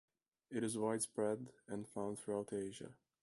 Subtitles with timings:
[0.49, 2.89] It is widespread and found throughout Asia.